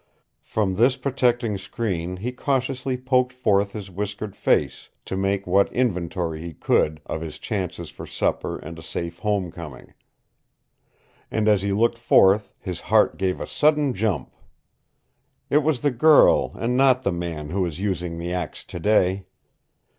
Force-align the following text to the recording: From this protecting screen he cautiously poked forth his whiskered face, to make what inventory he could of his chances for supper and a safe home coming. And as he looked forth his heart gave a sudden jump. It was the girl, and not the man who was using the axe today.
From 0.41 0.73
this 0.73 0.97
protecting 0.97 1.59
screen 1.59 2.17
he 2.17 2.31
cautiously 2.31 2.97
poked 2.97 3.31
forth 3.31 3.73
his 3.73 3.91
whiskered 3.91 4.35
face, 4.35 4.89
to 5.05 5.15
make 5.15 5.45
what 5.45 5.71
inventory 5.71 6.41
he 6.41 6.55
could 6.55 6.99
of 7.05 7.21
his 7.21 7.37
chances 7.37 7.91
for 7.91 8.07
supper 8.07 8.57
and 8.57 8.79
a 8.79 8.81
safe 8.81 9.19
home 9.19 9.51
coming. 9.51 9.93
And 11.29 11.47
as 11.47 11.61
he 11.61 11.71
looked 11.71 11.99
forth 11.99 12.51
his 12.57 12.79
heart 12.79 13.19
gave 13.19 13.39
a 13.39 13.45
sudden 13.45 13.93
jump. 13.93 14.33
It 15.51 15.59
was 15.59 15.81
the 15.81 15.91
girl, 15.91 16.53
and 16.55 16.75
not 16.75 17.03
the 17.03 17.11
man 17.11 17.51
who 17.51 17.61
was 17.61 17.79
using 17.79 18.17
the 18.17 18.33
axe 18.33 18.63
today. 18.65 19.27